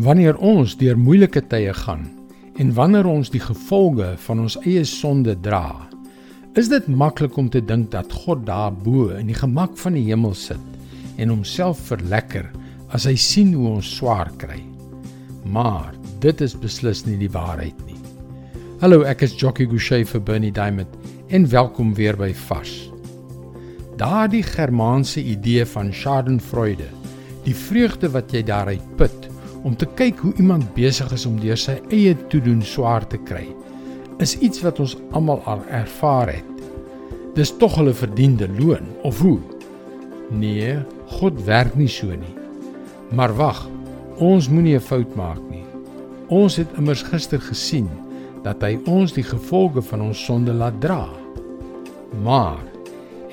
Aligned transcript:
Wanneer 0.00 0.38
ons 0.40 0.72
deur 0.80 0.96
moeilike 0.96 1.42
tye 1.52 1.72
gaan 1.76 2.06
en 2.56 2.70
wanneer 2.72 3.04
ons 3.04 3.28
die 3.28 3.42
gevolge 3.44 4.14
van 4.24 4.38
ons 4.40 4.54
eie 4.64 4.86
sonde 4.88 5.34
dra, 5.44 5.84
is 6.56 6.70
dit 6.72 6.86
maklik 6.88 7.36
om 7.36 7.50
te 7.52 7.60
dink 7.60 7.90
dat 7.92 8.12
God 8.24 8.46
daarbo 8.48 9.10
in 9.18 9.28
die 9.28 9.36
gemak 9.36 9.74
van 9.76 9.92
die 9.92 10.06
hemel 10.06 10.32
sit 10.32 11.20
en 11.20 11.28
homself 11.28 11.82
verlekker 11.90 12.48
as 12.96 13.04
hy 13.04 13.12
sien 13.20 13.50
hoe 13.52 13.74
ons 13.74 13.90
swaar 13.98 14.30
kry. 14.40 14.62
Maar 15.44 15.92
dit 16.24 16.40
is 16.40 16.56
beslis 16.56 17.04
nie 17.04 17.18
die 17.20 17.32
waarheid 17.32 17.76
nie. 17.84 17.98
Hallo, 18.80 19.02
ek 19.04 19.26
is 19.28 19.36
Jockey 19.36 19.68
Gouchee 19.68 20.08
vir 20.08 20.24
Bernie 20.24 20.54
Diamond 20.56 20.96
en 21.28 21.44
welkom 21.52 21.92
weer 22.00 22.16
by 22.16 22.30
Vars. 22.46 22.88
Daardie 24.00 24.44
Germaanse 24.44 25.20
idee 25.20 25.68
van 25.68 25.92
Schadenfreude, 25.92 26.88
die 27.44 27.56
vreugde 27.68 28.08
wat 28.16 28.32
jy 28.32 28.40
daaruit 28.48 28.88
put, 28.96 29.28
om 29.62 29.76
te 29.78 29.86
kyk 29.98 30.20
hoe 30.24 30.32
iemand 30.40 30.72
besig 30.76 31.12
is 31.14 31.26
om 31.28 31.38
deur 31.40 31.58
sy 31.58 31.78
eie 31.94 32.14
toedoen 32.32 32.62
swaar 32.66 33.06
te 33.08 33.18
kry, 33.28 33.44
is 34.22 34.36
iets 34.38 34.62
wat 34.64 34.80
ons 34.82 34.96
almal 35.16 35.42
al 35.50 35.62
ervaar 35.70 36.32
het. 36.34 36.48
Dis 37.36 37.54
tog 37.58 37.78
hulle 37.78 37.94
verdiende 37.96 38.48
loon 38.58 38.90
of 39.08 39.20
hoe? 39.24 39.38
Nee, 40.32 40.76
God 41.18 41.40
werk 41.46 41.76
nie 41.78 41.90
so 41.90 42.12
nie. 42.12 42.36
Maar 43.12 43.34
wag, 43.36 43.64
ons 44.18 44.48
moenie 44.48 44.76
'n 44.76 44.80
fout 44.80 45.16
maak 45.16 45.40
nie. 45.50 45.64
Ons 46.28 46.56
het 46.56 46.68
immers 46.76 47.02
gister 47.02 47.40
gesien 47.40 47.88
dat 48.42 48.62
hy 48.62 48.78
ons 48.86 49.12
die 49.12 49.24
gevolge 49.24 49.82
van 49.82 50.00
ons 50.00 50.24
sonde 50.24 50.52
laat 50.52 50.80
dra. 50.80 51.08
Maar 52.22 52.60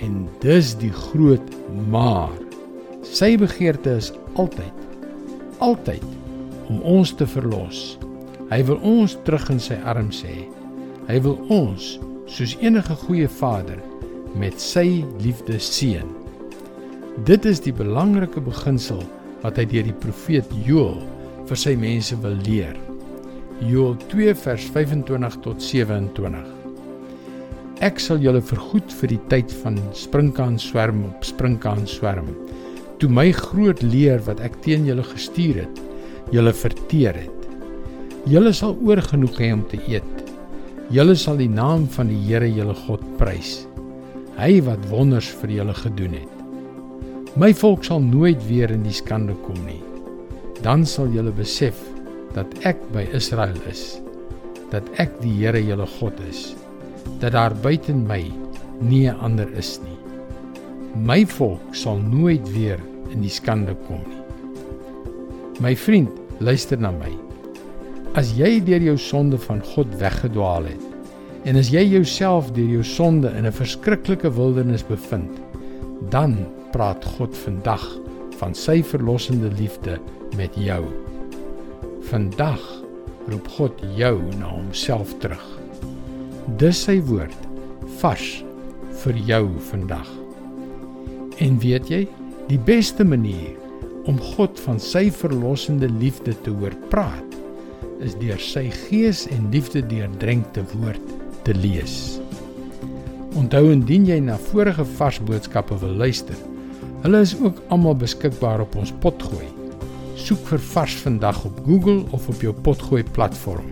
en 0.00 0.28
dis 0.40 0.74
die 0.74 0.92
groot 0.92 1.48
maar. 1.90 2.36
Sy 3.02 3.36
begeerte 3.36 3.96
is 3.96 4.12
altyd 4.34 4.78
altyd 5.58 6.17
om 6.68 6.80
ons 6.84 7.12
te 7.16 7.26
verlos. 7.26 7.98
Hy 8.48 8.62
wil 8.68 8.78
ons 8.86 9.16
terug 9.26 9.48
in 9.52 9.60
sy 9.60 9.76
arms 9.88 10.22
hê. 10.24 10.46
Hy 11.08 11.18
wil 11.24 11.38
ons 11.52 11.96
soos 12.28 12.54
enige 12.60 12.96
goeie 13.04 13.28
vader 13.28 13.80
met 14.38 14.60
sy 14.60 15.04
liefde 15.22 15.58
seën. 15.60 16.08
Dit 17.28 17.48
is 17.48 17.60
die 17.64 17.74
belangrike 17.74 18.40
beginsel 18.44 19.00
wat 19.42 19.58
hy 19.58 19.64
deur 19.70 19.88
die 19.88 19.96
profeet 20.02 20.52
Joël 20.66 21.00
vir 21.48 21.58
sy 21.58 21.74
mense 21.78 22.16
wil 22.22 22.36
leer. 22.46 22.76
Joël 23.64 23.96
2 24.12 24.36
vers 24.44 24.68
25 24.76 25.40
tot 25.42 25.64
27. 25.64 26.46
Ek 27.82 28.00
sal 28.02 28.20
julle 28.22 28.42
vergoed 28.42 28.92
vir 29.00 29.12
die 29.14 29.20
tyd 29.30 29.52
van 29.62 29.78
sprinkaan 29.94 30.56
swerm 30.62 31.04
op 31.08 31.26
sprinkaan 31.26 31.84
swerm. 31.90 32.32
Toe 32.98 33.10
my 33.10 33.28
groot 33.34 33.82
leer 33.86 34.18
wat 34.26 34.42
ek 34.42 34.56
teen 34.64 34.86
julle 34.86 35.04
gestuur 35.06 35.62
het, 35.62 35.82
julle 36.32 36.52
verteer 36.52 37.16
het. 37.16 37.46
Julle 38.28 38.52
sal 38.52 38.76
oorgenoeg 38.84 39.38
hê 39.40 39.52
om 39.54 39.62
te 39.68 39.78
eet. 39.88 40.24
Julle 40.92 41.14
sal 41.16 41.38
die 41.40 41.48
naam 41.48 41.86
van 41.94 42.10
die 42.12 42.18
Here 42.26 42.48
julle 42.48 42.74
God 42.86 43.04
prys. 43.20 43.62
Hy 44.38 44.58
wat 44.66 44.84
wonders 44.92 45.28
vir 45.40 45.54
julle 45.58 45.76
gedoen 45.76 46.18
het. 46.18 46.34
My 47.38 47.52
volk 47.56 47.86
sal 47.86 48.02
nooit 48.04 48.40
weer 48.48 48.72
in 48.74 48.84
die 48.84 48.96
skande 48.96 49.36
kom 49.46 49.58
nie. 49.66 49.80
Dan 50.64 50.84
sal 50.88 51.08
julle 51.14 51.32
besef 51.32 51.78
dat 52.36 52.52
ek 52.68 52.80
by 52.92 53.06
Israel 53.16 53.56
is. 53.70 54.00
Dat 54.72 54.84
ek 55.00 55.14
die 55.22 55.32
Here 55.40 55.62
julle 55.64 55.88
God 55.98 56.20
is. 56.28 56.52
Dat 57.22 57.32
daar 57.36 57.56
buite 57.56 57.94
my 57.94 58.22
nie 58.80 59.08
'n 59.08 59.16
ander 59.24 59.48
is 59.56 59.80
nie. 59.80 59.98
My 60.94 61.24
volk 61.24 61.74
sal 61.74 61.98
nooit 61.98 62.44
weer 62.52 62.80
in 63.10 63.22
die 63.22 63.32
skande 63.32 63.74
kom 63.88 64.02
nie. 64.08 64.27
My 65.58 65.74
vriend, 65.74 66.10
luister 66.38 66.78
na 66.78 66.92
my. 66.94 67.08
As 68.14 68.28
jy 68.38 68.60
deur 68.62 68.84
jou 68.92 68.94
sonde 69.02 69.40
van 69.42 69.58
God 69.74 69.90
weggedwaal 69.98 70.68
het 70.70 70.84
en 71.50 71.58
as 71.58 71.72
jy 71.74 71.82
jouself 71.82 72.52
deur 72.54 72.76
jou 72.76 72.84
sonde 72.86 73.32
in 73.34 73.46
'n 73.46 73.52
verskriklike 73.52 74.30
wildernis 74.30 74.86
bevind, 74.86 75.34
dan 76.10 76.46
praat 76.70 77.04
God 77.18 77.34
vandag 77.34 77.82
van 78.38 78.54
sy 78.54 78.82
verlossende 78.82 79.50
liefde 79.58 79.98
met 80.36 80.54
jou. 80.54 80.84
Vandag 82.06 82.62
roep 83.26 83.48
God 83.48 83.72
jou 83.96 84.22
na 84.38 84.46
homself 84.46 85.18
terug. 85.18 85.58
Dis 86.56 86.84
sy 86.84 87.00
woord 87.02 87.48
vars 87.98 88.44
vir 89.02 89.14
jou 89.26 89.48
vandag. 89.58 90.08
En 91.38 91.58
weet 91.58 91.88
jy, 91.88 92.06
die 92.46 92.58
beste 92.58 93.04
manier 93.04 93.67
om 94.08 94.16
God 94.34 94.56
van 94.64 94.80
sy 94.80 95.08
verlossende 95.12 95.88
liefde 96.00 96.32
te 96.44 96.52
hoor 96.56 96.74
praat, 96.92 97.36
is 98.04 98.14
deur 98.20 98.40
sy 98.40 98.68
gees 98.86 99.26
en 99.34 99.50
liefde 99.52 99.82
deurdrenkte 99.84 100.64
woord 100.72 101.12
te 101.44 101.54
lees. 101.58 102.18
Onthou 103.36 103.68
indien 103.72 104.06
jy 104.08 104.18
na 104.24 104.38
vorige 104.48 104.86
vars 104.96 105.20
boodskappe 105.28 105.76
wil 105.82 105.98
luister, 106.00 106.36
hulle 107.04 107.20
is 107.22 107.36
ook 107.38 107.60
almal 107.74 107.98
beskikbaar 108.00 108.64
op 108.64 108.78
ons 108.80 108.94
potgooi. 109.04 109.46
Soek 110.18 110.40
vir 110.48 110.62
vars 110.72 110.96
vandag 111.04 111.44
op 111.46 111.60
Google 111.66 112.00
of 112.16 112.26
op 112.32 112.42
jou 112.42 112.54
potgooi 112.64 113.04
platform. 113.14 113.68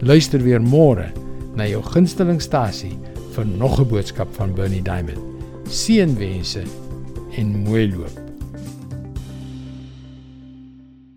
Luister 0.00 0.40
weer 0.42 0.62
môre 0.62 1.10
na 1.58 1.66
jou 1.68 1.82
gunstelingstasie 1.92 2.94
vir 3.34 3.46
nog 3.46 3.80
'n 3.80 3.88
boodskap 3.88 4.28
van 4.38 4.54
Bernie 4.54 4.82
Diamond. 4.82 5.20
Seënwense 5.68 6.64
en 7.36 7.62
mooi 7.64 7.92
loop. 7.92 8.31